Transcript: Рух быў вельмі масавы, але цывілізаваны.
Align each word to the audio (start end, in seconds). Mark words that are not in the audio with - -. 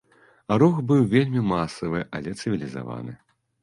Рух 0.63 0.79
быў 0.93 1.05
вельмі 1.13 1.45
масавы, 1.53 2.05
але 2.15 2.29
цывілізаваны. 2.39 3.13